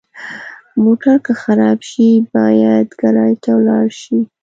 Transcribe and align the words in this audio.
موټر 0.83 1.15
که 1.25 1.33
خراب 1.43 1.79
شي، 1.89 2.09
باید 2.35 2.87
ګراج 3.01 3.33
ته 3.43 3.51
ولاړ 3.59 3.87
شي. 4.01 4.19